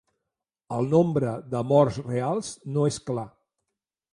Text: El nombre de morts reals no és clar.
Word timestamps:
El 0.77 0.87
nombre 0.93 1.35
de 1.51 1.61
morts 1.73 1.99
reals 2.07 2.51
no 2.79 2.89
és 2.93 2.99
clar. 3.11 3.27